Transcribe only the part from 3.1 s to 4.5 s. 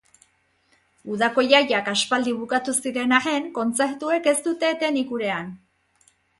arren, kontzertuek ez